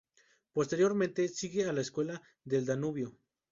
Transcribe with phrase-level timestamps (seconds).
[0.53, 3.19] Posteriormente sigue a la Escuela del Danubio.